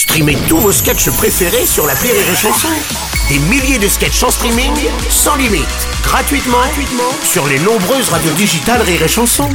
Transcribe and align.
Streamez 0.00 0.38
tous 0.48 0.56
vos 0.56 0.72
sketchs 0.72 1.10
préférés 1.10 1.66
sur 1.66 1.86
la 1.86 1.92
Rire 1.92 2.14
et 2.14 2.34
Chanson. 2.34 2.68
Des 3.28 3.38
milliers 3.50 3.78
de 3.78 3.86
sketchs 3.86 4.22
en 4.22 4.30
streaming, 4.30 4.72
sans 5.10 5.36
limite, 5.36 5.66
gratuitement, 6.02 6.56
gratuitement 6.56 7.12
sur 7.22 7.46
les 7.46 7.58
nombreuses 7.58 8.08
radios 8.08 8.32
digitales 8.32 8.80
Rire 8.80 9.02
et 9.02 9.08
Chanson. 9.08 9.50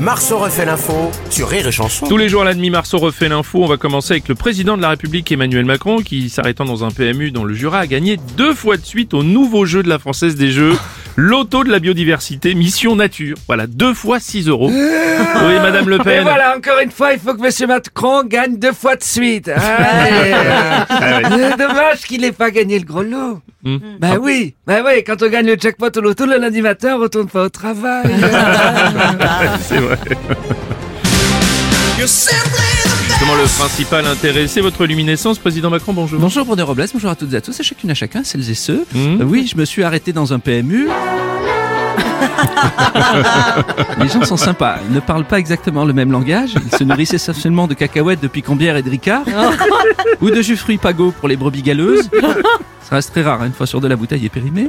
Marceau 0.00 0.38
refait 0.38 0.64
l'info 0.64 1.10
sur 1.28 1.48
Rire 1.48 1.66
et. 1.72 2.06
Tous 2.08 2.16
les 2.16 2.28
jours 2.28 2.42
à 2.42 2.44
la 2.44 2.54
demi 2.54 2.70
Marceau 2.70 2.98
refait 2.98 3.28
l'info. 3.28 3.64
On 3.64 3.66
va 3.66 3.78
commencer 3.78 4.12
avec 4.12 4.28
le 4.28 4.36
président 4.36 4.76
de 4.76 4.82
la 4.82 4.90
République 4.90 5.32
Emmanuel 5.32 5.64
Macron 5.64 5.96
qui, 5.96 6.30
s'arrêtant 6.30 6.64
dans 6.64 6.84
un 6.84 6.92
PMU 6.92 7.32
dans 7.32 7.42
le 7.42 7.52
Jura, 7.52 7.80
a 7.80 7.86
gagné 7.88 8.16
deux 8.36 8.54
fois 8.54 8.76
de 8.76 8.86
suite 8.86 9.12
au 9.12 9.24
nouveau 9.24 9.66
jeu 9.66 9.82
de 9.82 9.88
la 9.88 9.98
Française 9.98 10.36
des 10.36 10.52
Jeux, 10.52 10.76
l'auto 11.20 11.64
de 11.64 11.70
la 11.70 11.80
biodiversité, 11.80 12.54
mission 12.54 12.94
nature. 12.94 13.36
Voilà, 13.48 13.66
deux 13.66 13.92
fois 13.92 14.20
6 14.20 14.46
euros. 14.46 14.70
Oui, 14.70 15.54
Madame 15.60 15.88
Le 15.88 15.96
Et 15.96 16.04
Pen. 16.04 16.22
voilà, 16.22 16.56
encore 16.56 16.78
une 16.78 16.92
fois, 16.92 17.12
il 17.12 17.18
faut 17.18 17.34
que 17.34 17.42
Monsieur 17.42 17.66
Macron 17.66 18.22
gagne 18.22 18.56
deux 18.56 18.72
fois 18.72 18.94
de 18.94 19.02
suite. 19.02 19.50
Ah, 19.60 20.08
et, 20.08 20.32
euh, 20.32 21.48
c'est 21.50 21.56
dommage 21.58 22.02
qu'il 22.06 22.20
n'ait 22.20 22.32
pas 22.32 22.50
gagné 22.50 22.78
le 22.78 22.84
gros 22.84 23.02
lot. 23.02 23.40
Hmm. 23.64 23.78
Bah 23.98 24.16
oui, 24.20 24.54
bah 24.66 24.78
oui, 24.84 25.02
quand 25.04 25.20
on 25.22 25.28
gagne 25.28 25.46
le 25.46 25.56
jackpot 25.58 25.90
au 25.96 26.00
loto, 26.00 26.24
le 26.24 26.38
lundi 26.38 26.62
matin, 26.62 26.94
on 26.96 27.00
retourne 27.00 27.28
pas 27.28 27.44
au 27.44 27.48
travail. 27.48 28.06
C'est 29.62 29.78
vrai. 29.78 29.98
Le 33.36 33.58
principal 33.58 34.06
intéressé, 34.06 34.62
votre 34.62 34.86
luminescence, 34.86 35.38
président 35.38 35.68
Macron, 35.68 35.92
bonjour. 35.92 36.18
Bonjour 36.18 36.46
Bruno 36.46 36.64
Robles, 36.64 36.86
bonjour 36.92 37.10
à 37.10 37.14
toutes 37.14 37.34
et 37.34 37.36
à 37.36 37.40
tous, 37.42 37.60
et 37.60 37.62
chacune 37.62 37.90
à 37.90 37.94
chacun, 37.94 38.24
celles 38.24 38.48
et 38.50 38.54
ceux. 38.54 38.86
Euh, 38.96 39.22
oui, 39.22 39.46
je 39.46 39.56
me 39.56 39.66
suis 39.66 39.84
arrêté 39.84 40.12
dans 40.12 40.32
un 40.32 40.38
PMU. 40.38 40.88
Les 44.00 44.08
gens 44.08 44.24
sont 44.24 44.36
sympas, 44.36 44.76
ils 44.88 44.94
ne 44.94 45.00
parlent 45.00 45.24
pas 45.24 45.38
exactement 45.38 45.84
le 45.84 45.92
même 45.92 46.12
langage, 46.12 46.54
ils 46.54 46.76
se 46.76 46.84
nourrissent 46.84 47.14
essentiellement 47.14 47.66
de 47.66 47.74
cacahuètes, 47.74 48.20
de 48.20 48.28
picambière 48.28 48.76
et 48.76 48.82
de 48.82 48.90
ricard, 48.90 49.22
ou 50.20 50.30
de 50.30 50.42
jus 50.42 50.56
fruits 50.56 50.78
pago 50.78 51.12
pour 51.18 51.28
les 51.28 51.36
brebis 51.36 51.62
galeuses. 51.62 52.08
Ça 52.88 52.94
reste 52.94 53.10
très 53.12 53.22
rare, 53.22 53.42
hein, 53.42 53.46
une 53.46 53.52
fois 53.52 53.66
sur 53.66 53.80
deux 53.82 53.88
la 53.88 53.96
bouteille 53.96 54.24
est 54.24 54.30
périmée. 54.30 54.66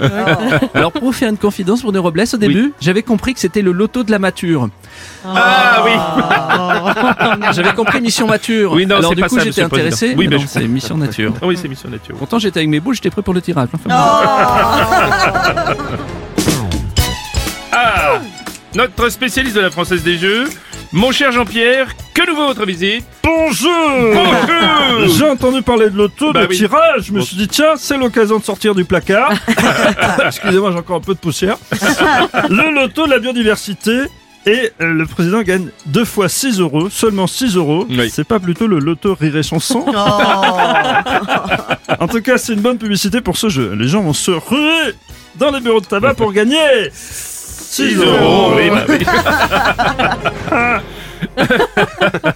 Alors 0.73 0.91
pour 0.91 1.03
vous 1.03 1.11
faire 1.13 1.29
une 1.29 1.37
confidence 1.37 1.83
Bruno 1.83 2.01
Robles, 2.01 2.23
au 2.33 2.37
début, 2.37 2.73
j'avais 2.81 3.03
compris 3.03 3.33
que 3.33 3.39
c'était 3.39 3.61
le 3.61 3.71
loto 3.71 4.03
de 4.03 4.11
la 4.11 4.19
mature. 4.19 4.67
Ah 5.25 5.85
oui 5.85 5.91
J'avais 7.53 7.71
compris 7.73 8.01
mission 8.01 8.27
mature. 8.27 8.73
Oui, 8.73 8.85
non, 8.85 8.97
Alors 8.97 9.11
c'est 9.11 9.15
du 9.15 9.21
pas 9.21 9.29
coup 9.29 9.37
ça, 9.37 9.45
j'étais 9.45 9.61
intéressé, 9.61 10.15
Oui, 10.17 10.27
mais 10.27 10.27
mais 10.27 10.35
non, 10.35 10.41
je 10.41 10.47
c'est 10.47 10.67
mission 10.67 10.97
nature. 10.97 11.33
Ah 11.41 11.47
Oui, 11.47 11.57
c'est 11.59 11.69
mission 11.69 11.89
nature. 11.89 12.15
Pourtant 12.17 12.39
j'étais 12.39 12.59
avec 12.59 12.69
mes 12.69 12.81
boules, 12.81 12.95
j'étais 12.95 13.09
prêt 13.09 13.21
pour 13.21 13.33
le 13.33 13.41
tirage. 13.41 13.69
Enfin, 13.73 13.89
Notre 18.75 19.09
spécialiste 19.09 19.55
de 19.55 19.61
la 19.61 19.71
Française 19.71 20.03
des 20.03 20.17
Jeux, 20.17 20.45
mon 20.91 21.11
cher 21.11 21.31
Jean-Pierre, 21.31 21.87
que 22.13 22.27
nous 22.29 22.35
vaut 22.35 22.47
votre 22.47 22.65
visite 22.65 23.03
Bonjour 23.23 23.71
Bonjour 24.13 25.07
J'ai 25.17 25.29
entendu 25.29 25.61
parler 25.63 25.89
de 25.89 25.97
l'auto, 25.97 26.31
Bah 26.31 26.43
de 26.43 26.49
oui. 26.49 26.57
tirage, 26.57 27.05
je 27.07 27.13
me 27.13 27.21
suis 27.21 27.35
dit 27.35 27.47
tiens, 27.47 27.73
c'est 27.77 27.97
l'occasion 27.97 28.37
de 28.37 28.43
sortir 28.43 28.75
du 28.75 28.85
placard. 28.85 29.33
Excusez-moi, 30.25 30.71
j'ai 30.71 30.77
encore 30.77 30.97
un 30.97 31.01
peu 31.01 31.13
de 31.15 31.19
poussière. 31.19 31.57
Le 32.49 32.73
loto 32.73 33.05
de 33.07 33.11
la 33.11 33.19
biodiversité 33.19 34.01
et 34.45 34.71
euh, 34.81 34.93
le 34.93 35.05
président 35.05 35.41
gagne 35.41 35.69
deux 35.87 36.05
fois 36.05 36.29
6 36.29 36.59
euros, 36.59 36.89
seulement 36.89 37.27
6 37.27 37.55
euros. 37.57 37.85
Oui. 37.89 38.09
C'est 38.11 38.23
pas 38.27 38.39
plutôt 38.39 38.67
le 38.67 38.79
loto 38.79 39.15
rire 39.19 39.35
et 39.35 39.43
chanson 39.43 39.83
En 41.99 42.07
tout 42.07 42.21
cas, 42.21 42.37
c'est 42.37 42.53
une 42.53 42.61
bonne 42.61 42.77
publicité 42.77 43.19
pour 43.21 43.35
ce 43.37 43.49
jeu. 43.49 43.73
Les 43.75 43.87
gens 43.87 44.01
vont 44.01 44.13
se 44.13 44.31
ruer 44.31 44.93
dans 45.35 45.51
les 45.51 45.59
bureaux 45.59 45.81
de 45.81 45.85
tabac 45.85 46.13
pour 46.13 46.31
gagner 46.33 46.57
6 47.69 47.89
6 47.91 47.95
euros, 47.97 48.53
oui, 48.57 48.69
bah 48.71 48.85
oui. 48.89 48.97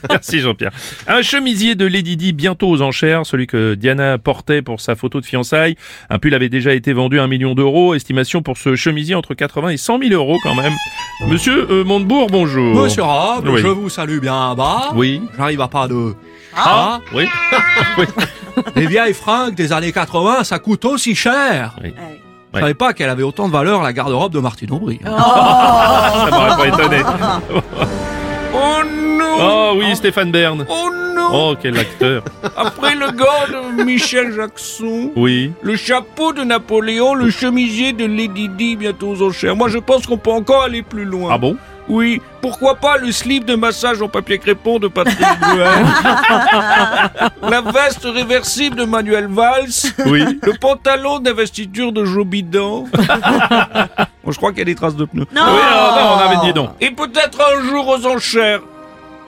Merci 0.09 0.41
Jean-Pierre. 0.41 0.71
Un 1.07 1.23
chemisier 1.23 1.73
de 1.73 1.87
Lady 1.87 2.15
Di 2.17 2.33
bientôt 2.33 2.69
aux 2.69 2.83
enchères, 2.83 3.25
celui 3.25 3.47
que 3.47 3.73
Diana 3.73 4.19
portait 4.19 4.61
pour 4.61 4.79
sa 4.79 4.95
photo 4.95 5.21
de 5.21 5.25
fiançailles. 5.25 5.75
Un 6.11 6.19
pull 6.19 6.35
avait 6.35 6.49
déjà 6.49 6.73
été 6.73 6.93
vendu 6.93 7.19
à 7.19 7.23
un 7.23 7.27
million 7.27 7.55
d'euros. 7.55 7.95
Estimation 7.95 8.43
pour 8.43 8.57
ce 8.57 8.75
chemisier 8.75 9.16
entre 9.16 9.33
80 9.33 9.69
et 9.69 9.77
100 9.77 9.99
000 9.99 10.13
euros 10.13 10.38
quand 10.43 10.53
même. 10.53 10.73
Monsieur 11.27 11.66
euh, 11.72 11.83
Montebourg, 11.83 12.27
bonjour. 12.29 12.83
Monsieur 12.83 13.03
Rob, 13.03 13.47
Oui. 13.47 13.59
je 13.61 13.67
vous 13.67 13.89
salue 13.89 14.19
bien 14.19 14.53
bas. 14.53 14.91
Oui. 14.93 15.19
J'arrive 15.35 15.61
à 15.61 15.67
pas 15.67 15.88
de... 15.88 16.13
Ah, 16.55 16.99
oui. 17.16 17.25
Les 18.75 18.85
vieilles 18.85 19.16
fringues 19.16 19.55
des 19.55 19.73
années 19.73 19.91
80, 19.91 20.43
ça 20.43 20.59
coûte 20.59 20.85
aussi 20.85 21.16
cher. 21.16 21.75
Oui. 21.83 21.91
Je 22.53 22.59
savais 22.59 22.74
pas 22.74 22.94
qu'elle 22.94 23.09
avait 23.09 23.24
autant 23.24 23.47
de 23.47 23.53
valeur 23.53 23.81
la 23.81 23.94
garde-robe 23.94 24.31
de 24.34 24.40
Martine 24.40 24.72
Aubry. 24.72 25.00
Ça 25.03 26.30
m'aurait 26.31 26.58
pas 26.58 26.68
étonné. 26.68 27.02
oh 28.53 28.84
non 28.86 29.36
Oh 29.40 29.74
oui, 29.78 29.96
Stéphane 29.96 30.31
Bern. 30.31 30.66
Oh 30.69 30.90
non 31.16 31.30
Oh, 31.31 31.56
quel 31.59 31.78
acteur. 31.80 32.24
Après 32.58 32.96
le 32.96 33.12
gant 33.12 33.75
de 33.78 33.84
Michel 33.84 34.34
Jackson, 34.36 35.12
Oui. 35.16 35.52
le 35.64 35.75
chapeau 35.75 36.31
de 36.34 36.44
Napoléon, 36.44 37.16
le 37.16 37.31
chemisier 37.31 37.91
de 37.94 38.06
Lady 38.06 38.50
Di 38.50 38.75
bientôt 38.75 39.09
aux 39.09 39.22
enchères. 39.30 39.56
Moi, 39.56 39.70
je 39.70 39.80
pense 39.80 40.06
qu'on 40.06 40.18
peut 40.18 40.31
encore 40.31 40.64
aller 40.64 40.84
plus 40.84 41.06
loin. 41.06 41.30
Ah 41.34 41.38
bon? 41.40 41.58
Oui, 41.90 42.22
pourquoi 42.43 42.75
pas 42.75 42.97
le 42.97 43.09
slip 43.13 43.45
de 43.45 43.55
massage 43.55 44.01
en 44.01 44.09
papier 44.09 44.37
crépon 44.37 44.77
de 44.77 44.89
Patrick 44.89 45.25
Bruel? 45.39 45.85
La 47.41 47.61
veste 47.61 48.03
réversible 48.03 48.75
de 48.75 48.83
Manuel 48.83 49.27
Valls? 49.27 49.93
Oui. 50.07 50.39
Le 50.43 50.51
pantalon 50.59 51.19
d'investiture 51.19 51.93
de 51.93 52.03
Joe 52.03 52.25
Bidon 52.25 52.83
Bon, 54.25 54.31
je 54.31 54.37
crois 54.37 54.49
qu'il 54.49 54.59
y 54.59 54.63
a 54.63 54.65
des 54.65 54.75
traces 54.75 54.97
de 54.97 55.05
pneus. 55.05 55.25
Oui, 55.31 55.39
alors, 55.39 55.95
non, 55.95 56.17
on 56.17 56.19
avait 56.19 56.45
dit 56.45 56.53
non. 56.53 56.71
Et 56.81 56.91
peut-être 56.91 57.39
un 57.39 57.63
jour 57.65 57.87
aux 57.87 58.05
enchères. 58.05 58.59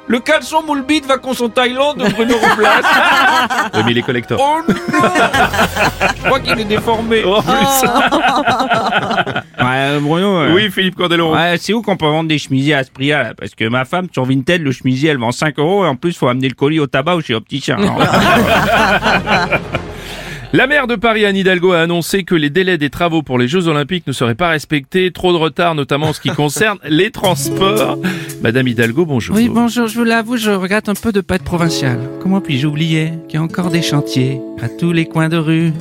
Le 0.08 0.20
caleçon 0.20 0.62
moule 0.62 0.84
bite 0.84 1.06
vacances 1.08 1.42
en 1.42 1.50
Thaïlande 1.50 1.98
de 1.98 2.10
Bruno 2.10 2.36
Robles. 2.36 2.68
Oui, 3.74 3.82
mais 3.86 3.94
les 3.94 4.04
collecteurs. 4.04 4.40
Oh 4.40 4.58
non 4.68 4.76
Je 6.16 6.24
crois 6.26 6.40
qu'il 6.42 6.60
est 6.60 6.66
déformé. 6.66 7.24
Oh, 7.26 7.38
en 7.38 7.42
plus. 7.42 7.90
Bruno. 10.02 10.54
Oui, 10.54 10.70
Philippe 10.72 10.96
Candeloro. 10.96 11.34
Ouais, 11.36 11.56
c'est 11.60 11.74
où 11.74 11.82
qu'on 11.82 11.98
peut 11.98 12.06
vendre 12.06 12.30
des 12.30 12.38
chemisiers 12.38 12.74
à 12.74 12.84
ce 12.84 12.92
prix-là 12.92 13.24
là? 13.24 13.34
Parce 13.34 13.56
que 13.56 13.68
ma 13.68 13.86
femme, 13.86 14.08
sur 14.12 14.26
Vinted, 14.26 14.62
le 14.62 14.72
chemisier, 14.72 15.10
elle 15.10 15.18
vend 15.18 15.32
5 15.32 15.60
euros 15.60 15.86
et 15.86 15.88
en 15.88 15.96
plus, 15.96 16.18
faut 16.18 16.28
amener 16.28 16.48
le 16.50 16.56
colis 16.56 16.80
au 16.80 16.88
tabac 16.88 17.16
ou 17.16 17.22
chez 17.22 17.34
Opticien. 17.36 17.78
Alors, 17.78 18.00
La 20.56 20.68
maire 20.68 20.88
de 20.88 20.96
Paris, 20.96 21.26
Anne 21.26 21.36
Hidalgo, 21.36 21.74
a 21.74 21.82
annoncé 21.82 22.24
que 22.24 22.34
les 22.34 22.50
délais 22.50 22.78
des 22.78 22.90
travaux 22.90 23.22
pour 23.22 23.38
les 23.38 23.46
Jeux 23.50 23.68
Olympiques 23.68 24.08
ne 24.08 24.14
seraient 24.14 24.36
pas 24.36 24.48
respectés. 24.48 25.12
Trop 25.12 25.34
de 25.34 25.38
retard, 25.38 25.76
notamment 25.76 26.08
en 26.08 26.14
ce 26.14 26.22
qui 26.22 26.30
concerne 26.36 26.78
les 26.88 27.12
transports. 27.12 27.98
Madame 28.42 28.66
Hidalgo, 28.66 29.06
bonjour. 29.06 29.36
Oui, 29.36 29.50
bonjour, 29.50 29.88
je 29.88 29.98
vous 29.98 30.06
l'avoue, 30.06 30.38
je 30.38 30.52
regrette 30.52 30.88
un 30.88 30.94
peu 30.94 31.12
de 31.12 31.20
pas 31.20 31.36
être 31.36 31.44
provincial. 31.44 32.00
Comment 32.22 32.40
puis-je 32.40 32.68
oublier 32.68 33.12
qu'il 33.28 33.38
y 33.38 33.42
a 33.42 33.44
encore 33.44 33.70
des 33.70 33.82
chantiers 33.82 34.40
à 34.62 34.70
tous 34.70 34.94
les 34.94 35.06
coins 35.06 35.28
de 35.28 35.36
rue? 35.36 35.74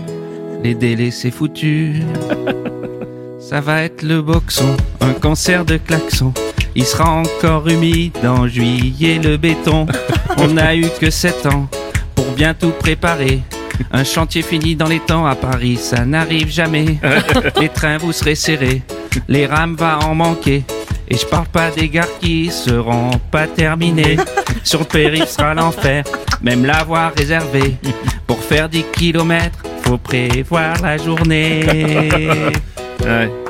Les 0.65 0.75
délais, 0.75 1.13
c'est 1.13 1.31
foutu. 1.31 1.93
Ça 3.55 3.61
va 3.61 3.83
être 3.85 4.03
le 4.03 4.21
boxon, 4.21 4.77
un 5.01 5.13
concert 5.13 5.65
de 5.65 5.77
klaxons. 5.77 6.35
Il 6.75 6.85
sera 6.85 7.09
encore 7.09 7.69
humide 7.69 8.19
en 8.27 8.49
juillet 8.49 9.21
le 9.23 9.37
béton. 9.37 9.87
On 10.39 10.49
n'a 10.49 10.75
eu 10.75 10.89
que 11.01 11.09
sept 11.09 11.47
ans 11.47 11.69
pour 12.17 12.33
bien 12.33 12.53
tout 12.53 12.73
préparer. 12.73 13.43
Un 13.93 14.03
chantier 14.03 14.43
fini 14.43 14.75
dans 14.75 14.89
les 14.89 14.99
temps 14.99 15.25
à 15.25 15.37
Paris, 15.37 15.77
ça 15.77 16.05
n'arrive 16.05 16.51
jamais. 16.51 16.99
Les 17.61 17.69
trains 17.69 17.97
vous 17.97 18.11
serez 18.11 18.35
serrés, 18.35 18.83
les 19.29 19.47
rames 19.47 19.77
va 19.77 20.01
en 20.01 20.17
manquer. 20.17 20.65
Et 21.07 21.17
je 21.17 21.25
parle 21.25 21.47
pas 21.47 21.71
des 21.71 21.89
gares 21.89 22.19
qui 22.21 22.51
seront 22.51 23.13
pas 23.31 23.47
terminées. 23.47 24.17
Sur 24.65 24.81
le 24.81 24.87
périph' 24.87 25.29
sera 25.29 25.55
l'enfer, 25.55 26.03
même 26.43 26.65
l'avoir 26.65 27.13
réservé. 27.17 27.77
Pour 28.27 28.41
faire 28.41 28.69
10 28.69 28.85
kilomètres, 28.95 29.63
faut 29.83 29.99
prévoir 29.99 30.83
la 30.83 30.97
journée. 30.97 31.65
Ouais, 33.05 33.44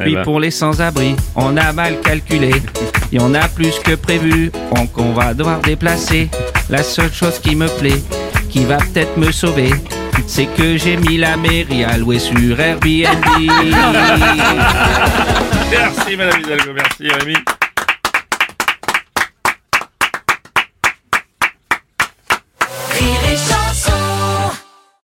Puis 0.00 0.14
bah. 0.14 0.22
pour 0.22 0.40
les 0.40 0.50
sans-abri, 0.50 1.14
on 1.36 1.56
a 1.56 1.72
mal 1.72 2.00
calculé. 2.00 2.52
Il 3.10 3.20
y 3.20 3.22
en 3.22 3.34
a 3.34 3.46
plus 3.48 3.78
que 3.78 3.94
prévu, 3.94 4.50
donc 4.74 4.96
on 4.96 5.12
va 5.12 5.34
devoir 5.34 5.60
déplacer. 5.60 6.30
La 6.70 6.82
seule 6.82 7.12
chose 7.12 7.38
qui 7.38 7.54
me 7.54 7.68
plaît, 7.78 8.02
qui 8.48 8.64
va 8.64 8.78
peut-être 8.78 9.16
me 9.18 9.30
sauver, 9.30 9.70
c'est 10.26 10.46
que 10.46 10.76
j'ai 10.76 10.96
mis 10.96 11.18
la 11.18 11.36
mairie 11.36 11.84
à 11.84 11.98
louer 11.98 12.18
sur 12.18 12.58
Airbnb. 12.58 12.84
Merci, 15.70 16.16
Madame 16.16 16.40
Hidalgo. 16.40 16.72
Merci, 16.74 17.08
Rémi. 17.08 17.34